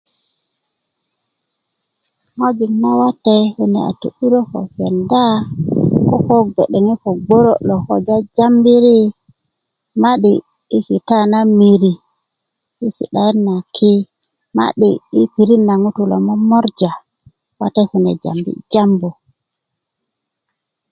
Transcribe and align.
ŋojik 2.37 2.73
nawate 2.81 3.35
kune 3.55 3.79
a 3.89 3.91
to'durö 4.01 4.39
ko 4.51 4.59
kenda 4.75 5.25
koko 6.09 6.35
bge'deŋe 6.55 6.93
ko 7.03 7.09
bgoro' 7.21 7.61
loŋ 7.67 7.81
ko 7.87 7.95
jajambiri 8.07 8.99
ma'di 10.01 10.33
i 10.77 10.79
kita 10.87 11.19
na 11.31 11.39
miri 11.57 11.93
i 12.85 12.87
si'daet 12.95 13.35
naki 13.47 13.93
ma'di 14.57 14.91
i 15.19 15.21
pirit 15.33 15.61
na 15.67 15.73
ŋutu 15.81 16.01
loŋ 16.11 16.21
lo 16.21 16.25
momorja 16.39 16.91
wate 17.59 17.81
kune 17.89 18.11
jambi 18.23 18.51
jambu 18.71 19.09